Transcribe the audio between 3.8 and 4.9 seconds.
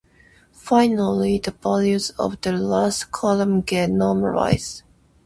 normalized.